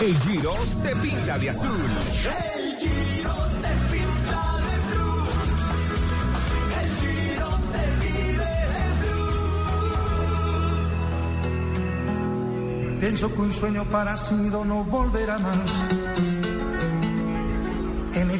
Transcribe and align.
El 0.00 0.16
Giro 0.20 0.56
se 0.64 0.94
pinta 0.94 1.36
de 1.38 1.50
azul. 1.50 1.70
El 1.72 2.76
Giro 2.78 3.34
se 3.46 3.68
pinta 3.90 4.42
de 4.64 4.78
blue. 4.86 5.26
El 6.80 6.88
Giro 7.00 7.50
se 7.58 7.82
vive 7.98 8.50
de 8.74 8.86
blue. 12.86 13.00
Pienso 13.00 13.26
que 13.34 13.40
un 13.40 13.52
sueño 13.52 13.84
parecido 13.86 14.64
no 14.64 14.84
volverá 14.84 15.38
más. 15.40 16.37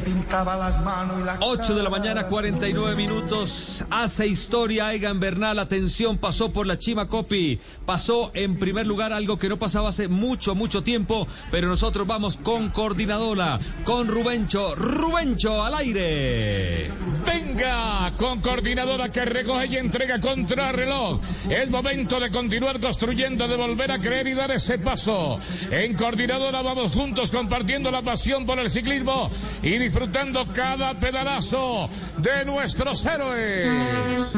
Pintaba 0.09 0.57
las 0.57 0.83
la 0.83 1.37
8 1.39 1.75
de 1.75 1.83
la 1.83 1.89
mañana, 1.91 2.25
49 2.25 2.95
minutos. 2.95 3.85
Hace 3.91 4.25
historia 4.25 4.91
Egan 4.91 5.19
Bernal. 5.19 5.59
Atención, 5.59 6.17
pasó 6.17 6.51
por 6.51 6.65
la 6.65 6.79
Chima 6.79 7.07
Copi. 7.07 7.59
Pasó 7.85 8.31
en 8.33 8.57
primer 8.57 8.87
lugar 8.87 9.13
algo 9.13 9.37
que 9.37 9.49
no 9.49 9.59
pasaba 9.59 9.89
hace 9.89 10.07
mucho, 10.07 10.55
mucho 10.55 10.81
tiempo. 10.81 11.27
Pero 11.51 11.67
nosotros 11.67 12.07
vamos 12.07 12.37
con 12.37 12.69
coordinadora, 12.69 13.59
con 13.83 14.07
Rubencho. 14.07 14.73
Rubencho 14.73 15.63
al 15.63 15.75
aire. 15.75 16.89
Venga, 17.31 18.11
con 18.17 18.41
coordinadora 18.41 19.11
que 19.11 19.23
recoge 19.23 19.67
y 19.67 19.77
entrega 19.77 20.19
contra 20.19 20.71
reloj. 20.71 21.19
Es 21.47 21.69
momento 21.69 22.19
de 22.19 22.31
continuar 22.31 22.79
construyendo, 22.79 23.47
de 23.47 23.55
volver 23.55 23.91
a 23.91 23.99
creer 23.99 24.27
y 24.27 24.33
dar 24.33 24.49
ese 24.49 24.79
paso. 24.79 25.39
En 25.69 25.93
coordinadora 25.93 26.63
vamos 26.63 26.93
juntos 26.93 27.31
compartiendo 27.31 27.91
la 27.91 28.01
pasión 28.01 28.47
por 28.47 28.57
el 28.57 28.71
ciclismo 28.71 29.29
y 29.61 29.77
disfrutando 29.77 30.47
cada 30.51 30.99
pedalazo 30.99 31.87
de 32.17 32.45
nuestros 32.45 33.05
héroes. 33.05 34.35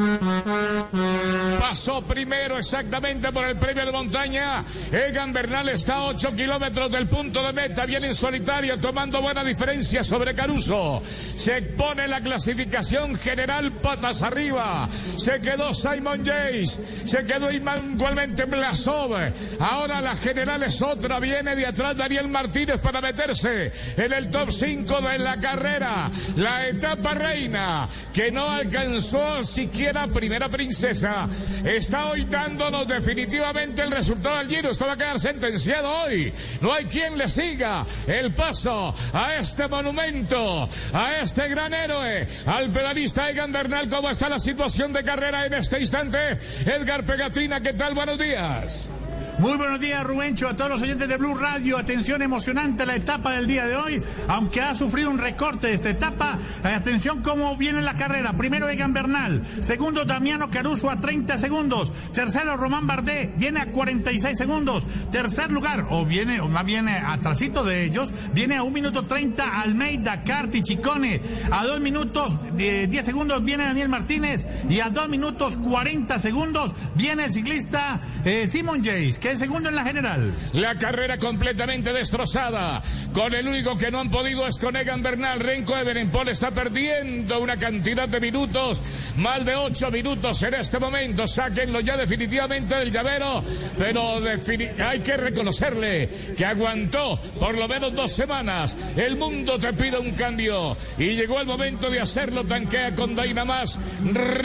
Pasó 1.58 2.02
primero 2.02 2.58
exactamente 2.58 3.32
por 3.32 3.46
el 3.46 3.56
premio 3.56 3.86
de 3.86 3.92
montaña. 3.92 4.64
Egan 4.92 5.32
Bernal 5.32 5.70
está 5.70 5.94
a 5.94 6.04
8 6.04 6.36
kilómetros 6.36 6.90
del 6.90 7.08
punto 7.08 7.42
de 7.42 7.54
meta, 7.54 7.86
bien 7.86 8.04
en 8.04 8.14
solitario, 8.14 8.78
tomando 8.78 9.22
buena 9.22 9.42
diferencia 9.42 10.04
sobre 10.04 10.34
Caruso. 10.34 11.02
Se 11.36 11.62
pone 11.62 12.06
la 12.06 12.20
clasificación 12.20 12.81
general 13.16 13.72
patas 13.72 14.22
arriba. 14.22 14.88
Se 15.16 15.40
quedó 15.40 15.72
Simon 15.74 16.24
Jace, 16.24 17.06
se 17.06 17.24
quedó 17.24 17.50
igualmente 17.50 18.44
Blasov. 18.44 19.14
Ahora 19.60 20.00
la 20.00 20.16
general 20.16 20.62
es 20.62 20.82
otra, 20.82 21.18
viene 21.20 21.54
de 21.54 21.66
atrás 21.66 21.96
Daniel 21.96 22.28
Martínez 22.28 22.78
para 22.78 23.00
meterse 23.00 23.72
en 23.96 24.12
el 24.12 24.30
top 24.30 24.50
5 24.50 25.00
de 25.00 25.18
la 25.18 25.36
carrera. 25.38 26.10
La 26.36 26.66
etapa 26.66 27.14
reina, 27.14 27.88
que 28.12 28.30
no 28.30 28.50
alcanzó 28.50 29.44
siquiera 29.44 30.06
primera 30.08 30.48
princesa, 30.48 31.28
está 31.64 32.06
hoy 32.06 32.24
dándonos 32.24 32.86
definitivamente 32.86 33.82
el 33.82 33.90
resultado 33.90 34.38
del 34.38 34.48
giro. 34.48 34.70
Esto 34.70 34.86
va 34.86 34.94
a 34.94 34.96
quedar 34.96 35.20
sentenciado 35.20 35.90
hoy. 35.90 36.32
No 36.60 36.72
hay 36.72 36.84
quien 36.86 37.18
le 37.18 37.28
siga 37.28 37.86
el 38.06 38.34
paso 38.34 38.94
a 39.12 39.36
este 39.36 39.68
monumento, 39.68 40.68
a 40.92 41.18
este 41.18 41.48
gran 41.48 41.72
héroe, 41.72 42.28
al 42.46 42.71
pedalista 42.72 43.30
Egan 43.30 43.52
Bernal. 43.52 43.88
¿Cómo 43.88 44.10
está 44.10 44.28
la 44.28 44.38
situación 44.38 44.92
de 44.92 45.04
carrera 45.04 45.46
en 45.46 45.54
este 45.54 45.80
instante? 45.80 46.38
Edgar 46.66 47.04
Pegatina, 47.04 47.60
¿qué 47.60 47.72
tal? 47.74 47.94
Buenos 47.94 48.18
días. 48.18 48.90
Muy 49.38 49.56
buenos 49.56 49.80
días, 49.80 50.04
Rubencho, 50.04 50.46
a 50.46 50.56
todos 50.56 50.70
los 50.70 50.82
oyentes 50.82 51.08
de 51.08 51.16
Blue 51.16 51.34
Radio. 51.34 51.78
Atención 51.78 52.20
emocionante 52.20 52.84
la 52.84 52.96
etapa 52.96 53.32
del 53.32 53.46
día 53.46 53.64
de 53.66 53.76
hoy, 53.76 54.02
aunque 54.28 54.60
ha 54.60 54.74
sufrido 54.74 55.10
un 55.10 55.18
recorte 55.18 55.72
esta 55.72 55.88
etapa. 55.88 56.38
Eh, 56.62 56.68
atención 56.68 57.22
cómo 57.22 57.56
viene 57.56 57.80
la 57.80 57.94
carrera. 57.94 58.34
Primero 58.34 58.68
Egan 58.68 58.92
Bernal, 58.92 59.42
segundo 59.60 60.04
Damiano 60.04 60.50
Caruso 60.50 60.90
a 60.90 61.00
30 61.00 61.38
segundos, 61.38 61.92
tercero 62.12 62.56
Román 62.58 62.86
Bardet 62.86 63.32
viene 63.36 63.60
a 63.60 63.70
46 63.70 64.36
segundos, 64.36 64.86
tercer 65.10 65.50
lugar, 65.50 65.86
o 65.88 66.04
viene, 66.04 66.40
o 66.40 66.48
más 66.48 66.66
bien 66.66 66.88
atrasito 66.88 67.64
de 67.64 67.84
ellos, 67.84 68.12
viene 68.34 68.56
a 68.56 68.62
1 68.62 68.70
minuto 68.70 69.06
30 69.06 69.62
Almeida, 69.62 70.24
Carti, 70.24 70.62
Chicone, 70.62 71.20
a 71.50 71.64
2 71.64 71.80
minutos 71.80 72.38
10 72.54 73.04
segundos 73.04 73.42
viene 73.42 73.64
Daniel 73.64 73.88
Martínez 73.88 74.46
y 74.68 74.80
a 74.80 74.90
2 74.90 75.08
minutos 75.08 75.56
40 75.56 76.18
segundos 76.18 76.74
viene 76.94 77.24
el 77.24 77.32
ciclista 77.32 78.00
eh, 78.24 78.46
Simon 78.46 78.82
Jace 78.84 79.21
que 79.22 79.30
es 79.30 79.38
segundo 79.38 79.68
en 79.68 79.76
la 79.76 79.84
general. 79.84 80.34
La 80.52 80.76
carrera 80.76 81.16
completamente 81.16 81.92
destrozada. 81.92 82.82
Con 83.14 83.32
el 83.32 83.46
único 83.46 83.76
que 83.78 83.90
no 83.90 84.00
han 84.00 84.10
podido 84.10 84.46
es 84.48 84.58
con 84.58 84.76
Egan 84.76 85.00
Bernal. 85.00 85.38
Renko 85.38 85.76
Eberenpol 85.76 86.28
está 86.28 86.50
perdiendo 86.50 87.38
una 87.38 87.56
cantidad 87.56 88.08
de 88.08 88.20
minutos. 88.20 88.82
Más 89.16 89.44
de 89.44 89.54
ocho 89.54 89.92
minutos 89.92 90.42
en 90.42 90.54
este 90.54 90.80
momento. 90.80 91.28
Sáquenlo 91.28 91.78
ya 91.80 91.96
definitivamente 91.96 92.74
del 92.74 92.90
llavero. 92.90 93.44
Pero 93.78 94.20
hay 94.84 95.00
que 95.00 95.16
reconocerle 95.16 96.08
que 96.36 96.44
aguantó 96.44 97.16
por 97.38 97.56
lo 97.56 97.68
menos 97.68 97.94
dos 97.94 98.12
semanas. 98.12 98.76
El 98.96 99.16
mundo 99.16 99.56
te 99.56 99.72
pide 99.72 99.98
un 99.98 100.12
cambio. 100.12 100.76
Y 100.98 101.14
llegó 101.14 101.40
el 101.40 101.46
momento 101.46 101.88
de 101.90 102.00
hacerlo. 102.00 102.42
Tanquea 102.44 102.92
con 102.94 103.14
Dynamas 103.14 103.78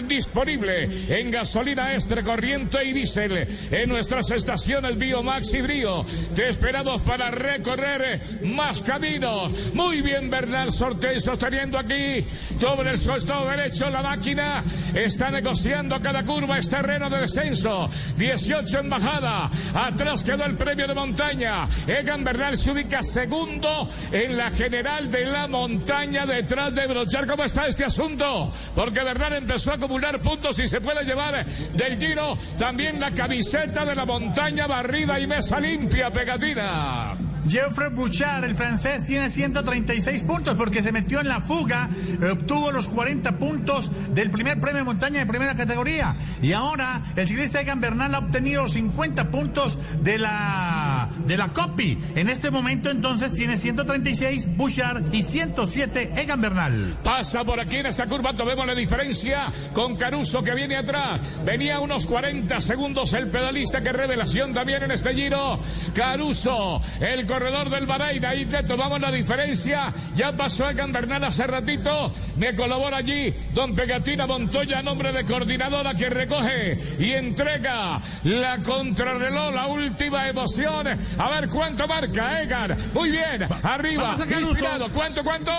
disponible 0.08 0.88
en 1.08 1.32
gasolina 1.32 1.96
extra 1.96 2.22
corriente 2.22 2.84
y 2.86 2.94
diésel 2.94 3.48
en 3.72 3.90
nuestras 3.90 4.30
estaciones 4.30 4.67
el 4.68 4.98
Biomax 4.98 5.54
y 5.54 5.62
Brío. 5.62 6.06
Te 6.36 6.50
esperamos 6.50 7.02
para 7.04 7.32
recorrer 7.32 8.22
más 8.44 8.82
caminos. 8.82 9.74
Muy 9.74 10.02
bien, 10.02 10.30
Bernal 10.30 10.74
Sortés 10.74 11.24
sosteniendo 11.24 11.78
aquí 11.78 12.26
sobre 12.60 12.92
el 12.92 13.02
costado 13.02 13.48
derecho 13.48 13.90
la 13.90 14.02
máquina. 14.02 14.66
Está 14.94 15.32
negociando 15.32 16.02
cada 16.02 16.26
curva, 16.26 16.60
es 16.60 16.70
terreno 16.70 17.10
de 17.10 17.22
descenso. 17.22 17.90
18 18.18 18.80
en 18.80 18.90
bajada. 18.90 19.50
Atrás 19.74 20.26
quedó 20.26 20.44
el 20.44 20.58
premio 20.58 20.86
de 20.86 20.94
montaña. 20.94 21.70
Egan 21.88 22.26
Bernal 22.26 22.58
se 22.58 22.72
ubica 22.72 23.02
segundo 23.04 23.90
en 24.12 24.36
la 24.36 24.52
general 24.52 25.10
de 25.10 25.26
la 25.28 25.48
montaña 25.48 26.26
detrás 26.26 26.76
de 26.76 26.88
Brochar. 26.88 27.26
¿Cómo 27.26 27.46
está 27.46 27.68
este 27.68 27.86
asunto? 27.86 28.52
Porque 28.76 29.02
Bernal 29.02 29.32
empezó 29.32 29.72
a 29.72 29.76
acumular 29.76 30.20
puntos 30.20 30.60
y 30.60 30.68
se 30.68 30.82
puede 30.82 31.06
llevar 31.06 31.46
del 31.46 31.98
giro 31.98 32.38
también 32.60 33.00
la 33.00 33.12
camiseta 33.12 33.86
de 33.86 33.96
la 33.96 34.06
montaña 34.06 34.57
barrida 34.66 35.20
y 35.20 35.28
mesa 35.28 35.60
limpia, 35.60 36.12
pegatina. 36.12 37.16
Geoffrey 37.48 37.90
Bouchard, 37.92 38.44
el 38.44 38.56
francés, 38.56 39.06
tiene 39.06 39.30
136 39.30 40.24
puntos 40.24 40.56
porque 40.56 40.84
se 40.84 40.92
metió 40.92 41.22
en 41.22 41.30
la 41.30 41.40
fuga, 41.40 41.90
obtuvo 42.32 42.72
los 42.72 42.90
40 42.90 43.38
puntos 43.38 43.92
del 44.14 44.32
primer 44.32 44.60
premio 44.60 44.80
de 44.80 44.84
montaña 44.84 45.20
de 45.20 45.26
primera 45.26 45.56
categoría. 45.56 46.16
Y 46.42 46.52
ahora 46.52 47.02
el 47.16 47.28
ciclista 47.28 47.62
Egan 47.62 47.80
Bernal 47.80 48.16
ha 48.16 48.20
obtenido 48.20 48.68
50 48.68 49.30
puntos 49.30 49.80
de 50.02 50.18
la, 50.18 51.07
de 51.28 51.38
la 51.38 51.50
Copy. 51.50 51.98
En 52.16 52.30
este 52.30 52.50
momento 52.52 52.90
entonces 52.90 53.34
tiene 53.34 53.58
136 53.58 54.56
Bouchard 54.56 55.14
y 55.14 55.24
107 55.24 56.14
Egan 56.16 56.42
Bernal. 56.42 56.98
Pasa 57.04 57.44
por 57.44 57.60
aquí 57.60 57.78
en 57.78 57.86
esta 57.86 58.08
curva, 58.08 58.32
vemos 58.32 58.66
la 58.66 58.76
diferencia 58.76 59.52
con 59.74 59.96
Caruso 59.98 60.44
que 60.44 60.54
viene 60.54 60.78
atrás. 60.78 61.20
Venía 61.44 61.80
unos 61.80 62.08
40 62.08 62.62
segundos 62.62 63.14
el 63.14 63.28
pedalista, 63.28 63.84
que 63.84 63.92
revelación 63.92 64.54
también 64.54 64.84
en 64.84 64.92
este 64.92 65.14
giro. 65.14 65.60
Caruso, 65.94 66.82
el 67.00 67.26
corredor 67.26 67.70
del 67.70 67.86
Bahrein. 67.86 68.26
Ahí 68.26 68.46
te 68.46 68.64
tomamos 68.64 69.00
la 69.02 69.12
diferencia. 69.12 69.94
Ya 70.16 70.36
pasó 70.36 70.70
Egan 70.70 70.94
Bernal 70.94 71.24
hace 71.24 71.46
ratito. 71.46 72.14
Me 72.38 72.56
colabora 72.56 72.98
allí 72.98 73.34
don 73.54 73.76
Pegatina 73.76 74.28
Montoya, 74.28 74.82
nombre 74.82 75.12
de 75.12 75.26
coordinadora 75.26 75.94
que 75.96 76.10
recoge 76.10 76.80
y 77.00 77.12
entrega 77.12 78.02
la 78.24 78.62
contrarreloj, 78.62 79.54
la 79.54 79.68
última 79.68 80.30
emoción. 80.30 80.88
A 81.18 81.30
ver 81.30 81.50
cuánto 81.50 81.88
marca 81.88 82.42
Egan. 82.42 82.78
Muy 82.94 83.12
bien, 83.12 83.48
arriba, 83.64 84.16
inspirado. 84.40 84.92
¿Cuánto, 84.92 85.24
cuánto? 85.24 85.52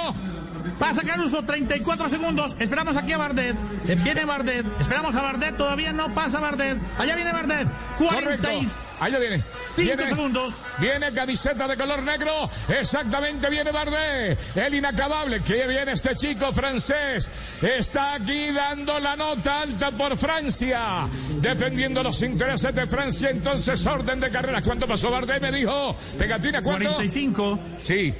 Pasa 0.79 1.03
Caruso, 1.03 1.43
34 1.43 2.09
segundos. 2.09 2.57
Esperamos 2.61 2.97
aquí 2.97 3.13
a 3.13 3.19
Bardet. 3.19 3.57
Eh, 3.89 3.97
viene 3.97 4.25
Bardet. 4.25 4.65
Esperamos 4.81 5.15
a 5.17 5.23
Bardet. 5.23 5.57
Todavía 5.57 5.93
no 5.93 6.15
pasa 6.15 6.39
Bardet. 6.39 6.79
Allá 6.99 7.17
viene 7.17 7.33
Bardet. 7.33 7.69
46. 7.99 8.99
Allá 9.01 9.19
viene. 9.19 9.43
5 9.55 10.03
segundos. 10.09 10.63
Viene 10.79 11.13
camiseta 11.13 11.67
de 11.67 11.77
color 11.77 12.03
negro. 12.03 12.49
Exactamente 12.69 13.51
viene 13.51 13.73
Bardet. 13.73 14.39
El 14.57 14.75
inacabable. 14.75 15.43
Que 15.43 15.67
viene 15.67 15.93
este 15.93 16.15
chico 16.15 16.53
francés. 16.53 17.29
Está 17.61 18.15
aquí 18.15 18.53
dando 18.53 19.01
la 19.01 19.17
nota 19.17 19.63
alta 19.63 19.91
por 19.91 20.17
Francia. 20.17 21.09
Defendiendo 21.41 22.05
los 22.05 22.23
intereses 22.23 22.73
de 22.73 22.87
Francia. 22.87 23.31
Entonces, 23.31 23.85
orden 23.85 24.21
de 24.21 24.31
carrera. 24.31 24.63
¿Cuánto 24.63 24.87
pasó 24.87 25.11
Bardet? 25.11 25.43
Me 25.43 25.51
dijo. 25.51 25.97
Pegatina, 26.17 26.63
¿cuánto? 26.63 26.95
45. 26.95 27.59
Sí. 27.83 28.15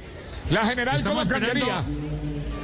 La 0.51 0.65
general, 0.65 1.03
¿cómo 1.03 1.25
cambiaría? 1.27 1.83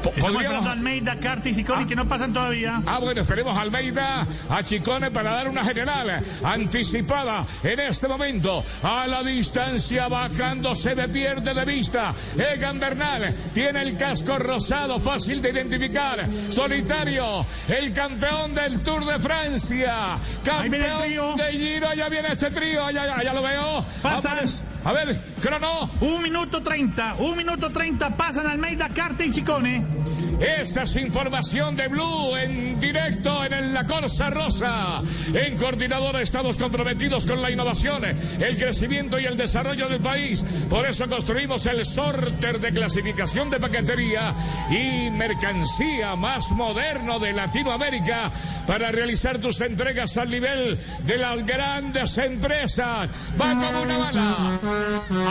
Estamos 0.10 0.42
esperando 0.42 0.69
a 0.69 0.74
Almeida, 0.74 1.19
Carti 1.19 1.50
y 1.50 1.56
Chicone 1.56 1.88
que 1.88 1.96
no 1.96 2.07
pasan 2.07 2.34
todavía. 2.34 2.81
Ah, 2.86 3.00
bueno, 3.00 3.22
esperemos 3.22 3.56
a 3.57 3.62
Almeida, 3.62 4.28
a 4.50 4.63
Chicone 4.63 5.12
para 5.12 5.31
dar 5.31 5.50
una 5.50 5.63
general 5.63 6.24
anticipada 6.44 7.46
en 7.63 7.80
este 7.80 8.07
momento. 8.07 8.63
A 8.84 9.07
la 9.07 9.24
distancia, 9.24 10.07
bajando, 10.07 10.75
se 10.75 10.96
me 10.96 11.07
pierde 11.10 11.54
de 11.54 11.66
vista. 11.66 12.13
Egan 12.38 12.80
Bernal 12.80 13.34
tiene 13.54 13.81
el 13.81 13.98
casco 13.98 14.38
rosado, 14.38 15.00
fácil 15.00 15.42
de 15.42 15.50
identificar. 15.50 16.28
Solitario, 16.50 17.46
el 17.68 17.94
campeón 17.94 18.54
del 18.54 18.81
Tour 18.81 19.06
de 19.06 19.19
Francia. 19.19 20.18
Campeón 20.44 21.38
de 21.38 21.52
Giro, 21.52 21.88
allá 21.88 22.10
viene 22.10 22.28
este 22.30 22.52
trío, 22.52 22.86
allá, 22.86 23.16
allá 23.16 23.34
lo 23.34 23.42
veo. 23.42 23.86
Pasa. 24.02 24.36
A 24.85 24.93
ver, 24.93 25.19
crono. 25.41 25.89
Un 26.01 26.21
minuto 26.21 26.61
treinta, 26.61 27.15
un 27.17 27.35
minuto 27.35 27.71
treinta, 27.71 28.15
pasan 28.15 28.45
Almeida, 28.45 28.87
Carte 28.89 29.25
y 29.25 29.31
Chicone. 29.31 30.05
Esta 30.39 30.83
es 30.83 30.95
información 30.97 31.75
de 31.77 31.87
Blue 31.87 32.35
en 32.35 32.79
directo 32.79 33.45
en 33.45 33.53
el 33.53 33.73
La 33.73 33.85
Corsa 33.85 34.29
Rosa. 34.29 35.01
En 35.33 35.57
Coordinadora 35.57 36.21
estamos 36.21 36.57
comprometidos 36.57 37.25
con 37.25 37.41
la 37.41 37.49
innovación, 37.49 38.03
el 38.03 38.57
crecimiento 38.57 39.17
y 39.17 39.25
el 39.25 39.37
desarrollo 39.37 39.87
del 39.87 40.01
país. 40.01 40.43
Por 40.69 40.85
eso 40.85 41.07
construimos 41.07 41.65
el 41.67 41.85
sorter 41.85 42.59
de 42.59 42.73
clasificación 42.73 43.49
de 43.49 43.59
paquetería 43.59 44.33
y 44.69 45.09
mercancía 45.11 46.15
más 46.15 46.51
moderno 46.51 47.19
de 47.19 47.31
Latinoamérica 47.31 48.31
para 48.67 48.91
realizar 48.91 49.37
tus 49.37 49.61
entregas 49.61 50.17
al 50.17 50.29
nivel 50.29 50.77
de 51.05 51.17
las 51.17 51.45
grandes 51.45 52.17
empresas. 52.17 53.09
Va 53.39 53.51
como 53.51 53.81
una 53.83 53.97
bala. 53.97 54.59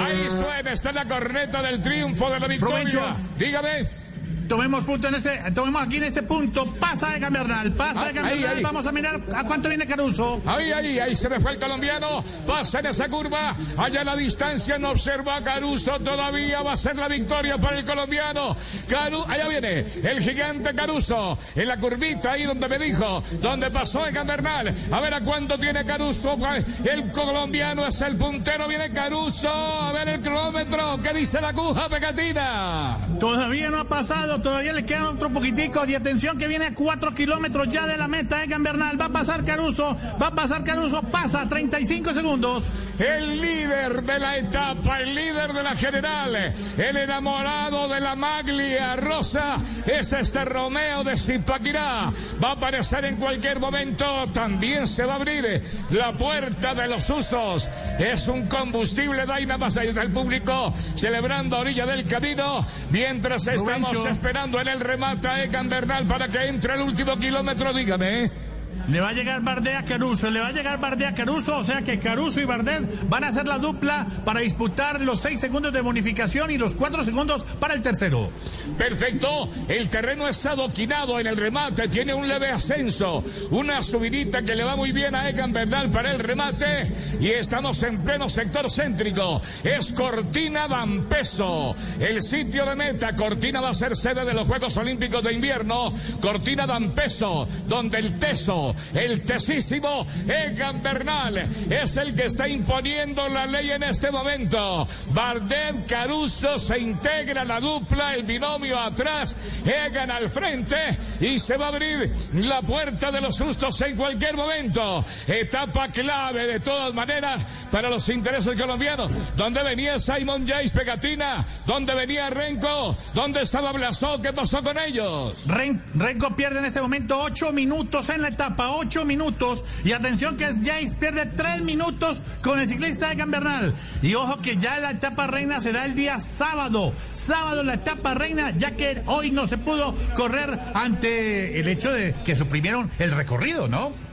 Ahí 0.07 0.31
suena, 0.31 0.73
está 0.73 0.93
la 0.93 1.05
corneta 1.05 1.61
del 1.63 1.83
triunfo 1.83 2.31
de 2.31 2.41
la 2.41 2.49
victoria. 2.49 3.17
Dígame. 3.39 4.04
Tomemos 4.49 4.85
punto 4.85 5.09
en 5.09 5.15
este, 5.15 5.39
tomemos 5.55 5.83
aquí 5.83 5.97
en 5.97 6.05
este 6.05 6.23
punto, 6.23 6.67
pasa 6.75 7.11
de 7.11 7.19
Bernal, 7.31 7.73
pasa 7.73 8.07
Ah, 8.09 8.13
de 8.13 8.21
ahí, 8.21 8.39
Bernal, 8.41 8.57
ahí. 8.57 8.63
vamos 8.63 8.87
a 8.87 8.93
mirar 8.93 9.21
a 9.35 9.45
cuánto 9.45 9.69
viene 9.69 9.87
Caruso. 9.87 10.43
Ahí, 10.47 10.71
ahí, 10.73 10.99
ahí 10.99 11.17
se 11.17 11.29
me 11.29 11.41
fue 11.41 11.53
el 11.53 11.59
colombiano. 11.59 12.23
Pasa 12.47 12.81
en 12.81 12.87
esa 12.87 13.09
curva. 13.09 13.55
Allá 13.77 14.03
a 14.03 14.05
la 14.05 14.17
distancia 14.17 14.79
no 14.79 14.91
observa 14.91 15.37
a 15.37 15.45
Caruso. 15.45 15.99
Todavía 16.01 16.63
va 16.63 16.73
a 16.73 16.77
ser 16.77 16.97
la 16.97 17.09
victoria 17.09 17.59
para 17.59 17.79
el 17.79 17.85
colombiano. 17.85 18.57
Caru, 18.89 19.25
allá 19.29 19.49
viene 19.49 19.87
el 20.03 20.21
gigante 20.21 20.75
Caruso. 20.75 21.39
En 21.55 21.69
la 21.69 21.79
curvita 21.79 22.33
ahí 22.33 22.45
donde 22.45 22.69
me 22.69 22.79
dijo, 22.79 23.23
donde 23.41 23.71
pasó 23.71 24.07
Egan 24.07 24.27
Bernal. 24.27 24.75
A 24.91 25.01
ver 25.01 25.15
a 25.15 25.21
cuánto 25.23 25.59
tiene 25.59 25.85
Caruso. 25.85 26.37
El 26.85 27.11
colombiano 27.13 27.87
es 27.87 28.01
el 28.03 28.17
puntero. 28.17 28.69
Viene 28.69 28.91
Caruso. 28.93 29.49
A 29.51 29.93
ver 29.93 30.09
el 30.09 30.21
kilómetro. 30.21 31.01
¿Qué 31.03 31.13
dice 31.15 31.41
la 31.41 31.49
aguja 31.49 31.89
pegatina? 31.89 32.99
Todavía 33.19 33.71
no 33.71 33.79
ha 33.79 33.89
pasado, 33.89 34.34
todavía 34.41 34.73
le 34.73 34.85
queda 34.85 35.11
otro 35.11 35.31
poquitico. 35.31 35.85
Y 35.87 35.95
atención 35.95 36.39
que 36.39 36.49
viene 36.49 36.67
a 36.67 36.75
4 36.75 37.15
kilómetros 37.15 37.69
ya 37.69 37.87
de 37.87 37.97
la 37.97 38.09
meta 38.09 38.43
Egan 38.43 38.63
Bernal. 38.63 39.01
Va 39.01 39.07
a 39.07 39.11
pasar 39.11 39.45
Caruso, 39.45 39.97
va 40.21 40.29
a 40.29 40.35
pasar 40.35 40.65
Caruso, 40.65 41.03
pasa 41.03 41.49
35 41.49 42.15
segundos. 42.15 42.71
El 42.99 43.41
líder 43.41 44.03
de 44.03 44.19
la 44.19 44.37
etapa, 44.37 45.01
el 45.01 45.15
líder 45.15 45.53
de 45.53 45.63
la 45.63 45.75
general, 45.75 46.55
el 46.77 46.97
enamorado 46.97 47.89
de 47.89 48.01
la 48.01 48.15
maglia 48.15 48.97
rosa, 48.97 49.57
es 49.85 50.13
este 50.13 50.45
Romeo 50.45 51.03
de 51.03 51.17
Zipaquirá. 51.17 52.13
Va 52.43 52.51
a 52.51 52.53
aparecer 52.53 53.05
en 53.05 53.17
cualquier 53.17 53.59
momento, 53.59 54.05
también 54.33 54.87
se 54.87 55.05
va 55.05 55.15
a 55.15 55.17
abrir 55.17 55.63
la 55.91 56.13
puerta 56.13 56.75
de 56.75 56.87
los 56.87 57.11
usos. 57.11 57.69
Es 57.99 58.29
un 58.29 58.47
combustible 58.47 59.25
Dynamas, 59.27 59.77
ahí 59.77 59.89
está 59.89 60.03
el 60.03 60.13
público 60.13 60.73
celebrando 60.95 61.57
a 61.57 61.61
orilla 61.61 61.87
del 61.87 62.07
camino, 62.07 62.67
mientras 62.91 63.47
estamos 63.47 63.93
Rubencho. 63.93 64.03
Esperando 64.25 64.59
en 64.59 64.69
el 64.69 64.81
remate 64.81 65.29
a 65.29 65.45
Egan 65.45 65.69
Bernal 65.69 66.07
para 66.07 66.29
que 66.29 66.47
entre 66.47 66.77
el 66.77 66.81
último 66.81 67.15
kilómetro, 67.19 67.75
dígame. 67.75 68.44
Le 68.89 69.01
va 69.01 69.09
a 69.09 69.13
llegar 69.13 69.41
Bardet 69.41 69.85
Caruso, 69.87 70.31
le 70.31 70.41
va 70.41 70.49
a 70.49 70.53
llegar 70.53 70.79
Bardet 70.79 71.15
Caruso, 71.15 71.59
o 71.59 71.65
sea 71.65 71.83
que 71.83 71.99
Caruso 71.99 72.41
y 72.41 72.45
Bardet 72.45 73.09
van 73.09 73.25
a 73.25 73.29
hacer 73.29 73.47
la 73.47 73.59
dupla 73.59 74.07
para 74.25 74.41
disputar 74.41 75.01
los 75.01 75.21
6 75.21 75.41
segundos 75.41 75.73
de 75.73 75.81
bonificación 75.81 76.51
y 76.51 76.59
los 76.59 76.75
4 76.75 77.03
segundos 77.03 77.45
para 77.61 77.75
el 77.75 77.83
tercero. 77.83 78.31
Perfecto, 78.77 79.49
el 79.69 79.89
terreno 79.89 80.29
es 80.29 80.45
adoquinado 80.45 81.19
en 81.19 81.27
el 81.27 81.37
remate, 81.37 81.89
tiene 81.89 82.15
un 82.15 82.29
leve 82.29 82.51
ascenso, 82.51 83.25
una 83.51 83.83
subidita 83.83 84.43
que 84.43 84.55
le 84.55 84.65
va 84.65 84.77
muy 84.77 84.93
bien 84.93 85.15
a 85.15 85.29
Egan 85.29 85.53
Bernal 85.53 85.91
para 85.91 86.11
el 86.11 86.19
remate 86.19 86.93
y 87.21 87.29
estamos 87.29 87.83
en 87.83 88.03
pleno 88.03 88.29
sector 88.29 88.71
céntrico. 88.71 89.41
Es 89.63 89.93
Cortina 89.93 90.69
D'Ampeso, 90.69 91.75
el 92.01 92.23
sitio 92.23 92.67
de 92.67 92.77
meta. 92.77 93.15
Cortina 93.15 93.61
va 93.61 93.71
a 93.71 93.75
ser 93.75 93.97
sede 93.97 94.25
de 94.25 94.35
los 94.35 94.47
Juegos 94.47 94.77
Olímpicos 94.77 95.23
de 95.23 95.33
Invierno. 95.33 95.93
Cortina 96.21 96.67
D'Ampeso, 96.67 97.49
donde 97.67 97.99
el 97.99 98.19
teso, 98.19 98.74
el 98.95 99.23
tesísimo 99.23 100.07
Egan 100.29 100.83
Bernal 100.83 101.39
es 101.71 101.97
el 101.97 102.15
que 102.15 102.27
está 102.27 102.49
imponiendo 102.49 103.29
la 103.29 103.47
ley 103.47 103.71
en 103.71 103.83
este 103.83 104.11
momento. 104.11 104.87
Bardet 105.11 105.87
Caruso 105.87 106.59
se 106.59 106.79
integra 106.79 107.45
la 107.45 107.61
dupla, 107.61 108.15
el 108.15 108.25
binomio 108.25 108.79
atrás, 108.79 109.37
Egan 109.65 110.11
al 110.11 110.31
frente 110.31 110.77
y 111.21 111.39
se 111.39 111.57
va 111.57 111.67
a 111.67 111.69
abrir 111.69 112.13
la 112.35 112.63
puerta 112.63 113.11
de 113.11 113.21
los 113.21 113.37
sustos 113.37 113.81
en 113.83 113.97
cualquier 113.97 114.37
momento. 114.37 115.05
Etapa 115.27 115.89
clave 115.89 116.47
de 116.47 116.61
todas 116.61 116.93
maneras 116.95 117.43
para 117.71 117.91
los 117.91 118.09
intereses 118.09 118.59
colombianos. 118.61 119.13
¿Dónde 119.37 119.63
venía 119.63 119.99
Simon 119.99 120.47
Jace 120.47 120.71
Pegatina? 120.71 121.45
¿Dónde 121.67 121.95
venía 121.95 122.31
Renko? 122.31 122.97
¿Dónde 123.15 123.43
estaba 123.43 123.73
Blasó? 123.73 124.21
¿Qué 124.21 124.33
pasó 124.33 124.63
con 124.63 124.79
ellos? 124.79 125.47
Ren- 125.47 125.83
Renko 125.95 126.35
pierde 126.37 126.59
en 126.59 126.65
este 126.67 126.81
momento 126.81 127.19
8 127.21 127.53
minutos 127.53 128.09
en 128.11 128.23
la 128.23 128.29
etapa, 128.29 128.64
8 128.73 129.05
minutos. 129.05 129.65
Y 129.85 129.93
atención 129.93 130.37
que 130.37 130.47
Jace 130.47 130.95
pierde 130.99 131.27
3 131.27 131.63
minutos 131.63 132.23
con 132.43 132.59
el 132.59 132.69
ciclista 132.69 133.13
Egan 133.13 133.31
Bernal. 133.31 133.75
Y 134.03 134.15
ojo 134.15 134.41
que 134.41 134.57
ya 134.57 134.79
la 134.79 134.93
etapa 134.93 135.27
reina 135.27 135.61
será 135.61 135.85
el 135.85 135.95
día 135.95 136.19
sábado. 136.19 136.93
Sábado 137.13 137.63
la 137.63 137.75
etapa 137.75 138.15
reina, 138.15 138.53
ya 138.57 138.73
que 138.73 139.03
hoy 139.07 139.31
no 139.31 139.47
se 139.47 139.59
pudo 139.59 139.95
correr 140.15 140.59
ante 140.75 141.61
el 141.61 141.69
hecho 141.69 141.93
de 141.93 142.15
que 142.25 142.37
suprimieron 142.37 142.91
el 142.99 143.13
recorrido, 143.13 143.69
¿no? 143.69 144.04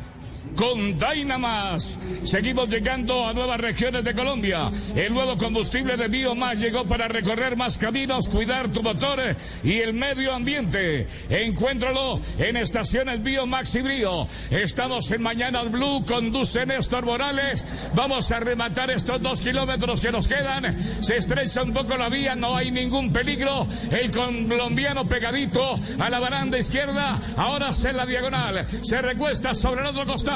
Con 0.56 0.98
Dynamas. 0.98 2.00
Seguimos 2.24 2.70
llegando 2.70 3.28
a 3.28 3.34
nuevas 3.34 3.60
regiones 3.60 4.04
de 4.04 4.14
Colombia. 4.14 4.72
El 4.96 5.14
nuevo 5.14 5.38
combustible 5.38 5.98
de 5.98 6.08
Biomás 6.08 6.58
llegó 6.58 6.86
para 6.86 7.08
recorrer 7.08 7.56
más 7.56 7.78
caminos, 7.78 8.28
cuidar 8.28 8.70
tu 8.70 8.84
motor 8.84 9.20
y 9.64 9.80
el 9.80 9.94
medio 9.94 10.34
ambiente. 10.34 11.08
Encuéntralo 11.30 12.22
en 12.38 12.58
estaciones 12.58 13.24
Biomax 13.24 13.76
y 13.76 13.82
Brío. 13.82 14.28
Estamos 14.50 15.10
en 15.12 15.22
Mañanas 15.22 15.70
Blue, 15.72 16.04
conduce 16.06 16.66
Néstor 16.66 17.06
Morales. 17.06 17.66
Vamos 17.94 18.32
a 18.32 18.40
rematar 18.40 18.92
estos 18.92 19.22
dos 19.22 19.42
kilómetros 19.42 20.02
que 20.02 20.12
nos 20.12 20.28
quedan. 20.28 20.78
Se 21.04 21.18
estrecha 21.18 21.64
un 21.64 21.74
poco 21.74 21.98
la 21.98 22.10
vía, 22.10 22.36
no 22.36 22.56
hay 22.56 22.72
ningún 22.72 23.12
peligro. 23.12 23.68
El 23.92 24.12
colombiano 24.12 25.08
pegadito 25.08 25.80
a 26.00 26.10
la 26.10 26.20
baranda 26.20 26.58
izquierda. 26.58 27.20
Ahora 27.38 27.74
se 27.74 27.94
la 27.94 28.06
diagonal. 28.06 28.66
Se 28.82 29.02
recuesta 29.02 29.56
sobre 29.56 29.82
el 29.82 29.88
otro 29.88 30.06
costado. 30.06 30.31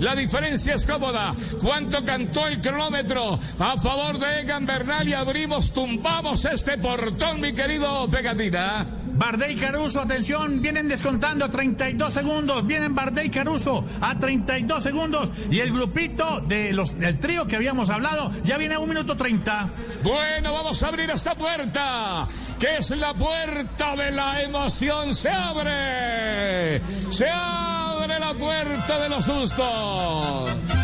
La 0.00 0.16
diferencia 0.16 0.74
es 0.74 0.86
cómoda. 0.86 1.34
¿Cuánto 1.60 2.02
cantó 2.02 2.46
el 2.46 2.62
cronómetro? 2.62 3.38
A 3.58 3.78
favor 3.78 4.18
de 4.18 4.40
Egan 4.40 4.64
Bernal 4.64 5.06
y 5.06 5.12
abrimos, 5.12 5.70
tumbamos 5.70 6.46
este 6.46 6.78
portón, 6.78 7.42
mi 7.42 7.52
querido 7.52 8.08
Pegatina. 8.08 8.86
Bardet 9.16 9.50
y 9.52 9.56
Caruso, 9.56 10.00
atención, 10.00 10.60
vienen 10.62 10.88
descontando 10.88 11.48
32 11.48 12.12
segundos, 12.12 12.66
vienen 12.66 12.94
Bardet 12.94 13.26
y 13.26 13.30
Caruso 13.30 13.84
a 14.00 14.18
32 14.18 14.82
segundos 14.82 15.30
y 15.50 15.60
el 15.60 15.72
grupito 15.72 16.40
de 16.40 16.72
los, 16.72 16.98
del 16.98 17.20
trío 17.20 17.46
que 17.46 17.56
habíamos 17.56 17.90
hablado 17.90 18.32
ya 18.42 18.56
viene 18.56 18.74
a 18.74 18.78
1 18.78 18.88
minuto 18.88 19.14
30. 19.14 19.70
Bueno, 20.02 20.52
vamos 20.54 20.82
a 20.82 20.88
abrir 20.88 21.10
esta 21.10 21.34
puerta, 21.34 22.26
que 22.58 22.78
es 22.78 22.90
la 22.90 23.14
puerta 23.14 23.94
de 23.94 24.10
la 24.10 24.42
emoción. 24.42 25.14
Se 25.14 25.28
abre, 25.28 26.80
se 27.10 27.28
abre 27.28 27.83
la 28.06 28.34
puerta 28.34 28.98
de 28.98 29.08
los 29.08 29.24
sustos. 29.24 30.83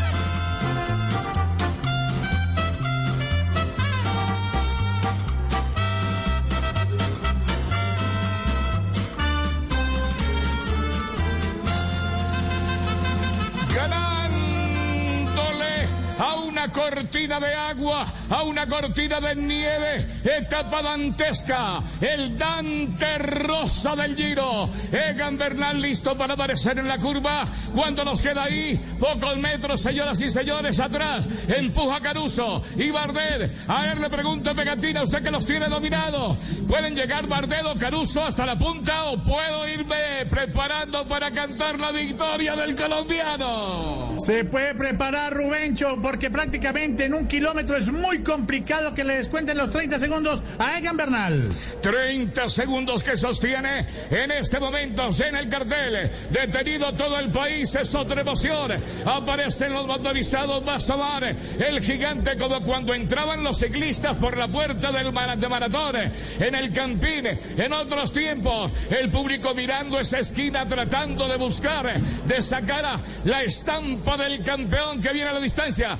Cortina 16.72 17.40
de 17.40 17.52
agua, 17.54 18.06
a 18.28 18.42
una 18.42 18.66
cortina 18.66 19.20
de 19.20 19.34
nieve, 19.36 20.20
etapa 20.24 20.82
dantesca, 20.82 21.82
el 22.00 22.36
Dante 22.36 23.18
Rosa 23.18 23.96
del 23.96 24.16
Giro, 24.16 24.70
Egan 24.92 25.36
Bernal 25.38 25.80
listo 25.80 26.16
para 26.16 26.34
aparecer 26.34 26.78
en 26.78 26.88
la 26.88 26.98
curva, 26.98 27.44
cuando 27.74 28.04
nos 28.04 28.22
queda 28.22 28.44
ahí, 28.44 28.78
pocos 28.98 29.36
metros, 29.38 29.80
señoras 29.80 30.20
y 30.20 30.28
señores, 30.28 30.78
atrás, 30.80 31.28
empuja 31.48 32.00
Caruso 32.00 32.62
y 32.76 32.90
Bardet, 32.90 33.52
a 33.68 33.82
ver 33.82 33.98
le 33.98 34.10
pregunto 34.10 34.54
Pegatina, 34.54 35.02
usted 35.02 35.22
que 35.22 35.30
los 35.30 35.46
tiene 35.46 35.68
dominados, 35.68 36.36
¿pueden 36.68 36.94
llegar 36.94 37.26
Bardet 37.26 37.64
o 37.64 37.74
Caruso 37.76 38.24
hasta 38.24 38.46
la 38.46 38.58
punta 38.58 39.04
o 39.06 39.22
puedo 39.22 39.68
irme 39.68 40.26
preparando 40.30 41.06
para 41.08 41.30
cantar 41.30 41.78
la 41.78 41.90
victoria 41.90 42.54
del 42.54 42.74
colombiano? 42.74 44.14
Se 44.18 44.44
puede 44.44 44.74
preparar 44.74 45.32
Rubencho 45.32 45.98
porque 46.02 46.30
prácticamente 46.30 46.59
prácticamente 46.60 47.06
en 47.06 47.14
un 47.14 47.26
kilómetro 47.26 47.74
es 47.74 47.90
muy 47.90 48.18
complicado 48.18 48.92
que 48.92 49.02
le 49.02 49.14
descuenten 49.14 49.56
los 49.56 49.70
30 49.70 49.98
segundos 49.98 50.42
a 50.58 50.76
Egan 50.76 50.94
Bernal. 50.94 51.50
30 51.80 52.50
segundos 52.50 53.02
que 53.02 53.16
sostiene 53.16 53.86
en 54.10 54.30
este 54.30 54.60
momento 54.60 55.08
en 55.26 55.36
el 55.36 55.48
cartel. 55.48 56.10
Detenido 56.30 56.92
todo 56.92 57.18
el 57.18 57.30
país, 57.30 57.74
es 57.74 57.94
otra 57.94 58.20
emoción. 58.20 58.72
Aparecen 59.06 59.72
los 59.72 59.86
motorizados 59.86 60.62
Basamar, 60.62 61.34
el 61.58 61.80
gigante 61.80 62.36
como 62.36 62.60
cuando 62.62 62.92
entraban 62.92 63.42
los 63.42 63.56
ciclistas 63.56 64.18
por 64.18 64.36
la 64.36 64.48
puerta 64.48 64.92
del 64.92 65.14
de 65.40 65.48
maratón, 65.48 65.96
en 66.40 66.54
el 66.54 66.72
Campín, 66.72 67.26
en 67.56 67.72
otros 67.72 68.12
tiempos, 68.12 68.70
el 68.90 69.08
público 69.10 69.54
mirando 69.54 69.98
esa 69.98 70.18
esquina 70.18 70.68
tratando 70.68 71.26
de 71.26 71.38
buscar, 71.38 71.98
de 72.26 72.42
sacar 72.42 72.84
a 72.84 73.00
la 73.24 73.44
estampa 73.44 74.18
del 74.18 74.42
campeón 74.42 75.00
que 75.00 75.10
viene 75.14 75.30
a 75.30 75.32
la 75.32 75.40
distancia. 75.40 75.96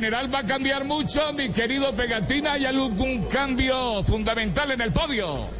General 0.00 0.34
va 0.34 0.38
a 0.38 0.44
cambiar 0.44 0.84
mucho, 0.84 1.32
mi 1.34 1.50
querido 1.50 1.94
Pegatina, 1.94 2.52
hay 2.52 2.64
algún 2.64 3.26
cambio 3.26 4.02
fundamental 4.02 4.70
en 4.70 4.80
el 4.80 4.92
podio. 4.92 5.50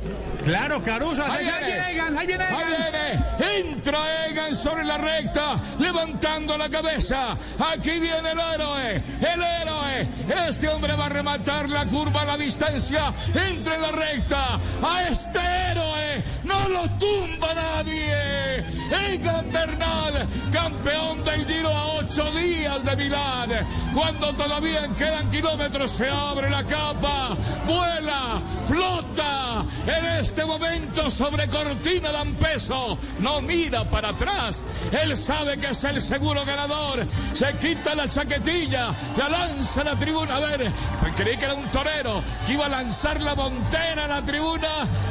Claro, 0.45 0.83
Caruso. 0.83 1.23
Ahí 1.25 1.45
viene, 1.45 1.93
Egan, 1.93 2.19
ahí 2.19 2.27
viene 2.27 2.45
Egan. 2.45 2.57
Ahí 2.57 2.65
viene. 2.67 3.69
Entra 3.71 4.27
Egan 4.27 4.55
sobre 4.55 4.85
la 4.85 4.97
recta, 4.97 5.57
levantando 5.79 6.57
la 6.57 6.71
cabeza. 6.71 7.37
Aquí 7.73 7.99
viene 8.01 8.31
el 8.33 8.39
héroe, 8.39 9.03
el 9.21 9.43
héroe. 9.43 10.09
Este 10.49 10.69
hombre 10.69 10.95
va 10.95 11.07
a 11.07 11.11
rematar 11.11 11.69
la 11.69 11.85
curva 11.85 12.23
a 12.23 12.25
la 12.25 12.37
distancia 12.39 13.13
entre 13.35 13.79
la 13.79 13.93
recta. 13.93 14.59
A 14.83 15.03
este 15.07 15.39
héroe 15.39 16.10
no 16.51 16.69
lo 16.69 16.83
tumba 16.99 17.55
nadie. 17.55 18.65
Egan 19.13 19.51
Bernal, 19.53 20.15
campeón 20.53 21.25
del 21.25 21.47
Giro 21.47 21.69
a 21.69 21.87
ocho 22.01 22.25
días 22.33 22.85
de 22.85 22.97
Milán. 22.97 23.51
Cuando 23.95 24.33
todavía 24.35 24.89
quedan 24.99 25.31
kilómetros, 25.31 25.91
se 25.91 26.09
abre 26.09 26.51
la 26.51 26.65
capa, 26.65 27.37
vuela, 27.67 28.41
flota 28.67 29.65
en 29.87 30.05
este 30.21 30.45
momento 30.45 31.11
sobre 31.11 31.49
Cortina 31.49 32.11
de 32.13 32.33
peso. 32.35 32.99
No 33.21 33.41
mira 33.41 33.85
para 33.85 34.11
atrás. 34.11 34.63
Él 34.93 35.17
sabe 35.17 35.59
que 35.59 35.69
es 35.69 35.85
el 35.85 36.01
seguro 36.01 36.45
ganador. 36.45 37.07
Se 37.41 37.57
quita 37.57 37.95
la 37.95 38.07
chaquetilla, 38.07 38.95
la 39.17 39.31
lanza 39.31 39.81
a 39.81 39.85
la 39.85 39.97
tribuna. 39.97 40.37
A 40.37 40.41
ver, 40.41 40.71
creí 41.17 41.39
que 41.39 41.47
era 41.47 41.55
un 41.55 41.65
torero 41.71 42.23
que 42.47 42.53
iba 42.53 42.67
a 42.67 42.69
lanzar 42.69 43.19
la 43.19 43.35
montera 43.35 44.05
a 44.05 44.09
la 44.09 44.23
tribuna 44.23 44.69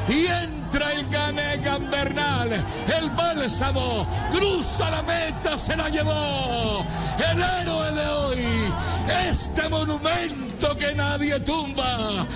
y 0.08 0.28
entra 0.28 0.94
el 0.94 1.08
Ganegan 1.08 1.90
Bernal. 1.90 2.54
El 2.54 3.10
bálsamo 3.10 4.08
cruza 4.32 4.92
la 4.92 5.02
meta, 5.02 5.58
se 5.58 5.76
la 5.76 5.90
llevó. 5.90 6.86
El 7.18 7.42
héroe 7.42 7.92
de 7.94 8.08
hoy. 8.08 8.74
Este 9.28 9.68
monumento 9.68 10.78
que 10.78 10.94
nadie 10.94 11.40
tumba. 11.40 12.28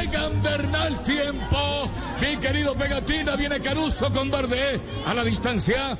Egan 0.00 0.42
Bernal 0.42 1.02
tiempo. 1.02 1.90
Mi 2.22 2.38
querido 2.38 2.74
Pegatina, 2.74 3.36
viene 3.36 3.60
Caruso 3.60 4.10
con 4.10 4.30
Verde 4.30 4.80
a 5.06 5.12
la 5.12 5.22
distancia. 5.22 5.98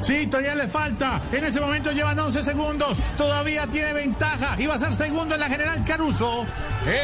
Sí, 0.00 0.26
todavía 0.26 0.54
le 0.54 0.66
falta. 0.66 1.20
En 1.32 1.44
ese 1.44 1.60
momento 1.60 1.92
llevan 1.92 2.18
11 2.18 2.42
segundos. 2.42 2.98
Todavía 3.16 3.66
tiene 3.66 3.92
ventaja. 3.92 4.56
Y 4.58 4.66
va 4.66 4.74
a 4.74 4.78
ser 4.78 4.92
segundo 4.94 5.34
en 5.34 5.40
la 5.40 5.48
general 5.48 5.84
Caruso. 5.84 6.46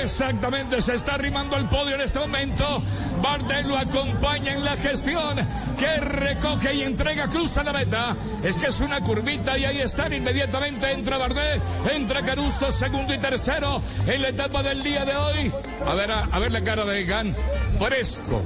Exactamente, 0.03 0.81
se 0.81 0.95
está 0.95 1.15
arrimando 1.15 1.57
al 1.57 1.69
podio 1.69 1.95
en 1.95 2.00
este 2.00 2.19
momento. 2.19 2.83
Bardet 3.23 3.67
lo 3.67 3.76
acompaña 3.76 4.53
en 4.53 4.65
la 4.65 4.76
gestión. 4.76 5.37
Que 5.79 6.00
recoge 6.00 6.75
y 6.75 6.83
entrega, 6.83 7.29
cruza 7.29 7.62
la 7.62 7.73
meta. 7.73 8.17
Es 8.43 8.57
que 8.57 8.67
es 8.69 8.81
una 8.81 9.00
curvita 9.03 9.59
y 9.59 9.67
ahí 9.67 9.81
están 9.81 10.12
inmediatamente. 10.12 10.91
Entra 10.91 11.19
Bardet, 11.19 11.61
entra 11.93 12.23
Caruso, 12.23 12.73
segundo 12.73 13.12
y 13.12 13.19
tercero 13.19 13.83
en 14.07 14.23
la 14.23 14.29
etapa 14.29 14.62
del 14.62 14.83
día 14.83 15.05
de 15.05 15.15
hoy. 15.15 15.53
A 15.87 15.95
ver, 15.95 16.11
a, 16.11 16.21
a 16.33 16.38
ver 16.38 16.50
la 16.50 16.62
cara 16.65 16.85
de 16.85 17.00
Egan. 17.00 17.35
Fresco. 17.79 18.43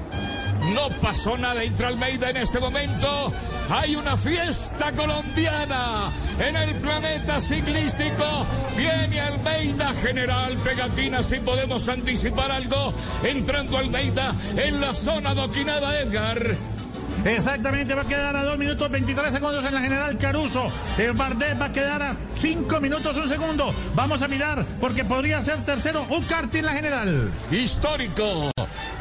No 0.75 0.91
pasó 1.01 1.39
nada 1.39 1.63
entre 1.63 1.87
Almeida 1.87 2.31
en 2.31 2.37
este 2.37 2.59
momento. 2.59 3.33
Hay 3.71 3.95
una 3.95 4.17
fiesta 4.17 4.91
colombiana 4.93 6.11
en 6.41 6.57
el 6.57 6.75
planeta 6.77 7.41
ciclístico. 7.41 8.45
Viene 8.77 9.21
Almeida, 9.21 9.93
General 9.95 10.57
Pegatina, 10.65 11.23
si 11.23 11.39
podemos 11.39 11.89
anticipar 11.89 12.51
algo. 12.51 12.93
Entrando 13.23 13.79
Almeida 13.79 14.35
en 14.57 14.81
la 14.81 14.93
zona 14.93 15.35
doquinada 15.35 16.01
Edgar. 16.01 16.57
Exactamente, 17.25 17.95
va 17.95 18.03
a 18.03 18.07
quedar 18.07 18.35
a 18.35 18.43
2 18.45 18.59
minutos 18.59 18.91
23 18.91 19.33
segundos 19.33 19.65
en 19.65 19.75
la 19.75 19.81
general 19.83 20.19
Caruso. 20.19 20.67
El 20.99 21.13
Bardet 21.13 21.61
va 21.61 21.67
a 21.67 21.73
quedar 21.73 22.03
a 22.03 22.17
5 22.37 22.81
minutos 22.81 23.17
un 23.19 23.29
segundo. 23.29 23.73
Vamos 23.95 24.23
a 24.23 24.29
mirar 24.29 24.65
porque 24.81 25.05
podría 25.05 25.41
ser 25.43 25.59
tercero 25.65 26.05
Ucarti 26.11 26.59
en 26.59 26.67
la 26.67 26.73
general. 26.73 27.31
Histórico 27.53 28.51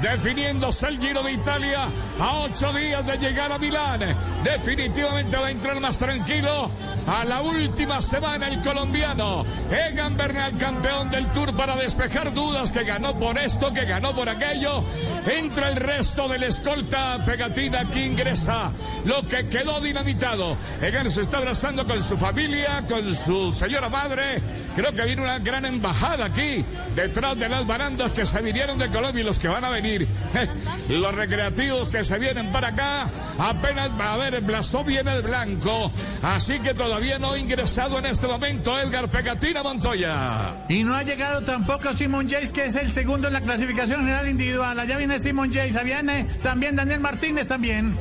definiéndose 0.02 0.88
el 0.88 1.00
Giro 1.00 1.24
de 1.24 1.34
Italia 1.34 1.90
a 2.20 2.40
ocho 2.40 2.74
días 2.74 3.06
de 3.06 3.18
llegar 3.18 3.52
a 3.52 3.58
Milán. 3.58 4.00
Definitivamente 4.44 5.38
va 5.38 5.48
a 5.48 5.52
entrar 5.52 5.80
más 5.80 5.98
tranquilo 5.98 6.72
a 7.08 7.26
la 7.26 7.42
última 7.42 8.02
semana 8.02 8.48
el 8.48 8.62
colombiano 8.62 9.46
Egan 9.72 10.16
Bernal, 10.16 10.58
campeón 10.58 11.10
del 11.10 11.28
Tour 11.30 11.54
para 11.56 11.76
despejar 11.76 12.34
dudas 12.34 12.72
que 12.72 12.84
ganó 12.84 13.14
por 13.18 13.38
esto, 13.38 13.74
que 13.74 13.86
ganó 13.86 14.14
por 14.14 14.30
aquello. 14.30 14.84
Entra 15.26 15.70
el 15.70 15.76
resto 15.76 16.28
del 16.28 16.44
escolta 16.44 17.24
pegatina 17.26 17.86
que 17.90 18.06
ingresa 18.06 18.72
lo 19.06 19.26
que 19.28 19.48
quedó 19.48 19.80
dinamitado. 19.82 20.58
Egan 20.82 21.10
se 21.10 21.22
está 21.22 21.38
abrazando 21.38 21.86
con 21.86 22.02
su 22.04 22.18
familia, 22.18 22.84
con 22.88 23.16
su 23.16 23.54
señora 23.54 23.90
madre. 23.90 24.42
Creo 24.76 24.94
que 24.94 25.04
viene 25.04 25.22
una 25.22 25.40
gran 25.40 25.66
embajada 25.66 26.26
aquí 26.26 26.64
detrás 26.96 27.38
de 27.38 27.50
las 27.50 27.66
barandas 27.66 28.12
que 28.12 28.26
se 28.26 28.42
vinieron 28.42 28.78
de 28.78 28.90
Colombia 28.90 29.22
y 29.22 29.26
los 29.26 29.40
que 29.40 29.48
van 29.48 29.64
a 29.64 29.70
venir. 29.70 30.08
Los 30.90 31.14
recreativos 31.14 31.90
que 31.90 32.04
se 32.04 32.18
vienen 32.18 32.52
para 32.52 32.70
acá. 32.70 33.10
Apenas 33.38 33.92
va 33.92 34.14
a 34.14 34.18
ver, 34.18 34.34
el 34.34 34.42
blasón 34.42 34.88
viene 34.88 35.14
de 35.14 35.22
blanco. 35.22 35.92
Así 36.24 36.60
que 36.60 36.74
todavía 36.74 37.20
no 37.20 37.32
ha 37.32 37.38
ingresado 37.38 38.00
en 38.00 38.08
este 38.08 38.28
momento 38.28 38.78
Edgar 38.80 39.10
Pegatina 39.10 39.62
Montoya. 39.62 40.66
Y 40.68 40.84
no 40.84 40.96
ha 40.96 41.04
llegado 41.04 41.42
tampoco 41.42 41.94
Simon 41.94 42.28
Jace, 42.28 42.52
que 42.52 42.66
es 42.66 42.76
el 42.76 42.92
segundo 42.92 43.28
en 43.28 43.34
la 43.34 43.42
clasificación 43.42 44.02
general 44.02 44.28
individual. 44.28 44.80
Allá 44.80 44.98
viene 44.98 45.20
Simon 45.20 45.54
Jace, 45.54 45.84
viene 45.84 46.26
también 46.42 46.76
Daniel 46.76 47.00
Martínez 47.00 47.48
también. 47.48 47.96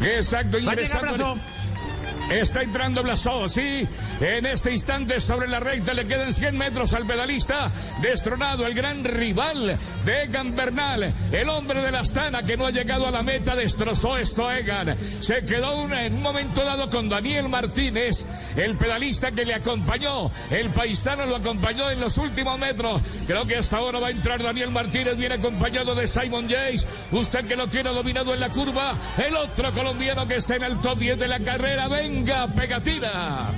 Exacto, 0.00 0.52
Va 0.52 0.72
ingresando. 0.72 1.38
Está 2.30 2.62
entrando 2.62 3.02
Blasov, 3.02 3.48
sí. 3.48 3.88
En 4.20 4.44
este 4.44 4.70
instante 4.72 5.18
sobre 5.18 5.48
la 5.48 5.60
recta 5.60 5.94
le 5.94 6.06
quedan 6.06 6.32
100 6.34 6.58
metros 6.58 6.92
al 6.92 7.06
pedalista. 7.06 7.70
Destronado 8.02 8.66
el 8.66 8.74
gran 8.74 9.02
rival 9.02 9.78
de 10.04 10.22
Egan 10.24 10.54
Bernal. 10.54 11.14
El 11.32 11.48
hombre 11.48 11.80
de 11.82 11.90
la 11.90 12.00
Astana 12.00 12.42
que 12.42 12.58
no 12.58 12.66
ha 12.66 12.70
llegado 12.70 13.06
a 13.06 13.10
la 13.10 13.22
meta 13.22 13.56
destrozó 13.56 14.18
esto 14.18 14.50
Egan. 14.52 14.94
Se 15.20 15.42
quedó 15.44 15.74
una- 15.80 16.04
en 16.04 16.14
un 16.16 16.22
momento 16.22 16.62
dado 16.64 16.90
con 16.90 17.08
Daniel 17.08 17.48
Martínez, 17.48 18.26
el 18.56 18.76
pedalista 18.76 19.30
que 19.32 19.46
le 19.46 19.54
acompañó. 19.54 20.30
El 20.50 20.68
paisano 20.70 21.24
lo 21.24 21.36
acompañó 21.36 21.88
en 21.90 21.98
los 22.00 22.18
últimos 22.18 22.58
metros. 22.58 23.00
Creo 23.26 23.46
que 23.46 23.56
hasta 23.56 23.78
ahora 23.78 24.00
va 24.00 24.08
a 24.08 24.10
entrar 24.10 24.42
Daniel 24.42 24.70
Martínez, 24.70 25.16
viene 25.16 25.36
acompañado 25.36 25.94
de 25.94 26.06
Simon 26.06 26.46
Yates. 26.46 26.86
Usted 27.10 27.46
que 27.46 27.56
lo 27.56 27.68
tiene 27.68 27.88
dominado 27.88 28.34
en 28.34 28.40
la 28.40 28.50
curva. 28.50 28.92
El 29.16 29.34
otro 29.34 29.72
colombiano 29.72 30.28
que 30.28 30.36
está 30.36 30.56
en 30.56 30.64
el 30.64 30.78
top 30.80 30.98
10 30.98 31.18
de 31.18 31.26
la 31.26 31.40
carrera. 31.40 31.88
Venga, 31.88 32.17
pegatina. 32.54 33.50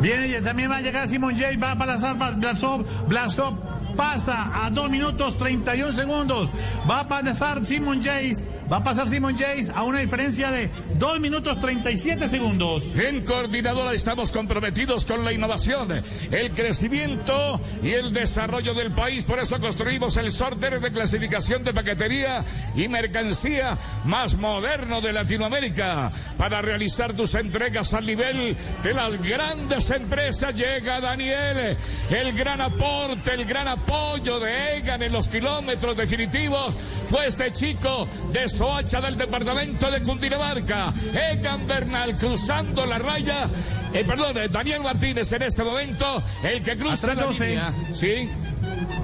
Viene 0.00 0.26
y 0.28 0.40
también 0.42 0.70
va 0.70 0.76
a 0.76 0.80
llegar 0.80 1.08
Simon 1.08 1.36
Jay, 1.36 1.56
va 1.56 1.72
a 1.72 1.78
pasar 1.78 2.16
Blasov, 2.36 2.84
Blasov 3.08 3.54
pasa 3.96 4.64
a 4.64 4.70
2 4.70 4.90
minutos 4.90 5.38
31 5.38 5.92
segundos, 5.92 6.50
va 6.88 7.00
a 7.00 7.08
pasar 7.08 7.64
Simon 7.64 8.02
Jace, 8.02 8.44
va 8.70 8.78
a 8.78 8.84
pasar 8.84 9.08
Simon 9.08 9.36
Jace 9.36 9.70
a 9.74 9.82
una 9.82 10.00
diferencia 10.00 10.50
de 10.50 10.68
2 10.98 11.20
minutos 11.20 11.60
37 11.60 12.28
segundos. 12.28 12.94
En 12.94 13.24
Coordinadora 13.24 13.92
estamos 13.92 14.32
comprometidos 14.32 15.06
con 15.06 15.24
la 15.24 15.32
innovación, 15.32 15.88
el 16.30 16.52
crecimiento 16.52 17.60
y 17.82 17.90
el 17.90 18.12
desarrollo 18.12 18.74
del 18.74 18.92
país. 18.92 19.24
Por 19.24 19.38
eso 19.38 19.60
construimos 19.60 20.16
el 20.16 20.32
sorteo 20.32 20.80
de 20.80 20.90
clasificación 20.90 21.62
de 21.62 21.72
paquetería 21.72 22.44
y 22.74 22.88
mercancía 22.88 23.78
más 24.04 24.36
moderno 24.36 25.00
de 25.00 25.12
Latinoamérica. 25.12 26.10
Para 26.38 26.60
realizar 26.60 27.14
tus 27.14 27.34
entregas 27.34 27.94
al 27.94 28.06
nivel 28.06 28.56
de 28.82 28.94
las 28.94 29.22
grandes 29.22 29.90
empresas 29.90 30.54
llega 30.54 31.00
Daniel. 31.00 31.76
El 32.10 32.32
gran 32.32 32.60
aporte, 32.60 33.34
el 33.34 33.44
gran 33.44 33.68
apoyo 33.68 34.40
de 34.40 34.78
Egan 34.78 35.02
en 35.02 35.12
los 35.12 35.28
kilómetros 35.28 35.96
definitivos 35.96 36.74
fue 37.08 37.26
este 37.26 37.52
chico 37.52 38.08
de 38.32 38.48
Soacha 38.56 39.02
del 39.02 39.18
departamento 39.18 39.90
de 39.90 40.02
Cundinamarca. 40.02 40.90
Egan 41.30 41.66
Bernal 41.66 42.16
cruzando 42.16 42.86
la 42.86 42.98
raya. 42.98 43.50
Eh, 43.92 44.02
perdón, 44.02 44.38
eh, 44.38 44.48
Daniel 44.48 44.80
Martínez 44.80 45.30
en 45.32 45.42
este 45.42 45.62
momento, 45.62 46.22
el 46.42 46.62
que 46.62 46.74
cruza 46.78 47.08
la 47.08 47.24
12. 47.24 47.48
línea. 47.48 47.72
Sí. 47.92 48.30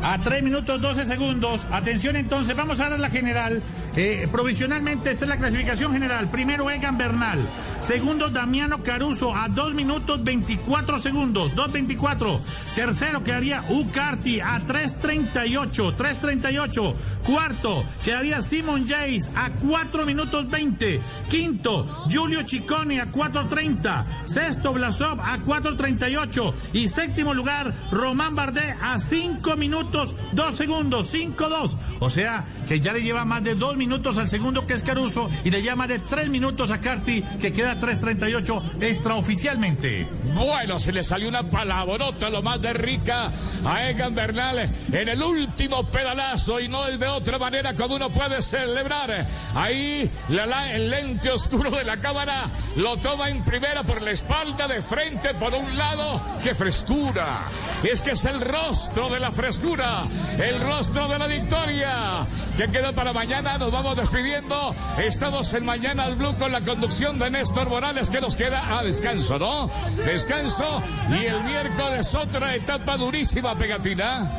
a 0.03 0.19
3 0.19 0.43
minutos 0.43 0.81
12 0.81 1.05
segundos. 1.05 1.67
Atención 1.71 2.17
entonces, 2.17 2.57
vamos 2.57 2.81
a 2.81 2.89
dar 2.89 2.99
la 2.99 3.11
general. 3.11 3.61
Eh, 3.95 4.27
provisionalmente, 4.33 5.11
esta 5.11 5.27
es 5.27 5.29
la 5.29 5.37
clasificación 5.37 5.93
general. 5.93 6.31
Primero 6.31 6.71
Egan 6.71 6.97
Bernal. 6.97 7.39
Segundo 7.81 8.29
Damiano 8.29 8.83
Caruso 8.83 9.35
a 9.35 9.49
2 9.49 9.75
minutos 9.75 10.25
24 10.25 10.99
segundos. 10.99 11.55
2.24. 11.55 12.41
Tercero 12.75 13.23
quedaría 13.23 13.63
Ucarti 13.69 14.41
a 14.41 14.61
3.38. 14.61 15.95
3.38. 15.95 16.95
Cuarto 17.25 17.85
quedaría 18.03 18.41
Simon 18.41 18.87
Jace 18.87 19.31
a 19.35 19.51
4 19.51 20.07
minutos 20.07 20.49
20. 20.49 21.01
Quinto, 21.29 21.87
Julio 22.11 22.49
Ciccone 22.49 23.01
a 23.01 23.13
4.30. 23.13 24.07
Sexto, 24.25 24.73
Blasov 24.73 25.21
a 25.21 25.39
4.38. 25.39 26.55
Y 26.73 26.89
séptimo 26.89 27.35
lugar, 27.35 27.75
Román 27.91 28.35
Bardet 28.35 28.75
a 28.81 28.99
5 28.99 29.57
minutos 29.57 30.15
2 30.33 30.55
segundos. 30.55 31.13
5.2. 31.13 31.77
O 32.01 32.09
sea 32.09 32.45
que 32.67 32.81
ya 32.81 32.95
le 32.95 33.03
lleva 33.03 33.27
más 33.27 33.45
de 33.45 33.55
2 33.55 33.77
minutos 33.77 33.82
al 33.93 34.29
segundo 34.29 34.65
que 34.65 34.75
es 34.75 34.83
Caruso 34.83 35.29
y 35.45 35.51
le 35.51 35.61
llama 35.63 35.87
de 35.89 35.99
3 35.99 36.29
minutos 36.29 36.71
a 36.71 36.81
Carti 36.81 37.21
que 37.41 37.53
queda 37.53 37.79
3.38 37.81 38.81
extraoficialmente. 38.81 40.07
Bueno, 40.35 40.79
se 40.79 40.93
le 40.93 41.03
salió 41.03 41.29
una 41.29 41.43
palabrota 41.51 42.31
lo 42.31 42.43
más 42.43 42.61
de 42.63 42.73
rica 42.75 43.33
a 43.65 43.89
Egan 43.91 44.15
Bernal 44.15 44.71
en 44.93 45.09
el 45.09 45.21
último 45.23 45.85
pedalazo 45.91 46.61
y 46.61 46.69
no 46.69 46.85
de 46.85 47.07
otra 47.09 47.39
manera 47.39 47.75
como 47.75 47.97
uno 47.97 48.11
puede 48.11 48.41
celebrar. 48.43 49.27
Ahí 49.55 50.09
la, 50.29 50.47
la- 50.47 50.73
el 50.75 50.89
lente 50.91 51.31
oscuro 51.31 51.71
de 51.71 51.85
la 51.85 51.97
cámara 51.97 52.45
lo 52.77 52.97
toma 52.99 53.29
en 53.31 53.43
primera 53.45 53.83
por 53.83 54.01
la 54.01 54.13
espalda, 54.13 54.69
de 54.69 54.81
frente 54.83 55.35
por 55.35 55.53
un 55.55 55.77
lado. 55.77 56.23
¡Qué 56.43 56.55
frescura! 56.55 57.43
Es 57.83 58.01
que 58.01 58.13
es 58.13 58.25
el 58.27 58.41
rostro 58.41 59.11
de 59.11 59.19
la 59.19 59.33
frescura, 59.33 60.05
el 60.39 60.61
rostro 60.61 61.09
de 61.09 61.19
la 61.19 61.27
victoria. 61.27 62.27
Que 62.57 62.69
queda 62.69 62.93
para 62.93 63.13
mañana, 63.15 63.57
vamos 63.73 63.97
despidiendo. 63.97 64.75
Estamos 64.99 65.53
en 65.55 65.65
Mañana 65.65 66.05
al 66.05 66.17
Blue 66.17 66.37
con 66.39 66.53
la 66.53 66.61
conducción 66.61 67.19
de 67.19 67.31
Néstor 67.31 67.69
Morales 67.69 68.11
que 68.11 68.21
nos 68.21 68.37
queda 68.37 68.79
a 68.79 68.83
descanso, 68.83 69.39
¿no? 69.39 69.71
Descanso 70.05 70.83
y 71.11 71.25
el 71.25 71.43
miércoles 71.43 72.15
otra 72.15 72.55
etapa 72.55 72.97
durísima, 72.97 73.57
pegatina. 73.57 74.31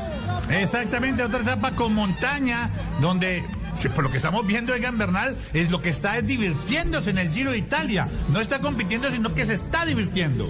Exactamente, 0.50 1.24
otra 1.24 1.42
etapa 1.42 1.72
con 1.72 1.96
montaña, 1.96 2.70
donde 3.02 3.44
por 3.90 4.04
lo 4.04 4.12
que 4.12 4.18
estamos 4.18 4.46
viendo 4.46 4.74
Egan 4.74 4.98
Bernal 4.98 5.36
es 5.54 5.70
lo 5.70 5.82
que 5.82 5.90
está 5.90 6.18
es 6.18 6.28
divirtiéndose 6.28 7.10
en 7.10 7.18
el 7.18 7.32
Giro 7.32 7.52
de 7.52 7.58
Italia. 7.58 8.08
No 8.30 8.40
está 8.40 8.60
compitiendo, 8.60 9.12
sino 9.12 9.34
que 9.34 9.46
se 9.46 9.54
está 9.54 9.86
divirtiendo. 9.86 10.50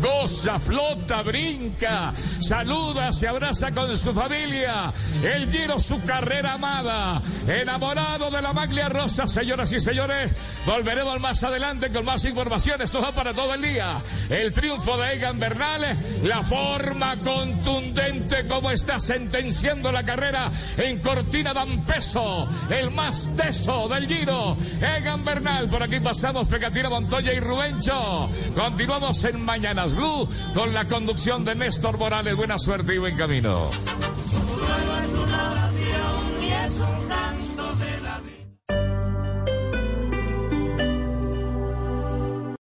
Goza, 0.00 0.58
flota, 0.58 1.22
brinca, 1.22 2.12
saluda, 2.40 3.12
se 3.12 3.28
abraza 3.28 3.72
con 3.72 3.96
su 3.96 4.12
familia. 4.12 4.92
El 5.22 5.50
Giro, 5.50 5.78
su 5.78 6.02
carrera 6.02 6.54
amada. 6.54 7.22
Enamorado 7.46 8.30
de 8.30 8.42
la 8.42 8.52
maglia 8.52 8.88
rosa, 8.88 9.26
señoras 9.26 9.72
y 9.72 9.80
señores. 9.80 10.32
Volveremos 10.66 11.20
más 11.20 11.42
adelante 11.44 11.90
con 11.92 12.04
más 12.04 12.24
información. 12.24 12.82
Esto 12.82 13.00
va 13.00 13.12
para 13.12 13.34
todo 13.34 13.54
el 13.54 13.62
día. 13.62 14.02
El 14.28 14.52
triunfo 14.52 14.96
de 14.96 15.14
Egan 15.14 15.38
Bernal, 15.38 15.98
la 16.22 16.42
forma 16.42 17.20
contundente 17.20 18.46
como 18.48 18.70
está 18.70 18.98
sentenciando 19.00 19.92
la 19.92 20.04
carrera 20.04 20.50
en 20.76 20.98
Cortina 21.00 21.52
d'Ampezzo. 21.52 22.48
El 22.72 22.90
más 22.90 23.30
teso 23.36 23.88
del 23.88 24.06
Giro. 24.06 24.56
Egan 24.80 25.24
Bernal, 25.24 25.68
por 25.68 25.82
aquí 25.82 26.00
pasamos 26.00 26.48
Pegatina 26.48 26.88
Montoya 26.88 27.32
y 27.34 27.40
Rubencho. 27.40 28.30
Continuamos 28.56 29.22
en 29.24 29.44
Mañanas 29.44 29.94
Blue 29.94 30.26
con 30.54 30.72
la 30.72 30.86
conducción 30.86 31.44
de 31.44 31.54
Néstor 31.54 31.98
Morales. 31.98 32.34
Buena 32.34 32.58
suerte 32.58 32.94
y 32.94 32.98
buen 32.98 33.16
camino. 33.16 33.70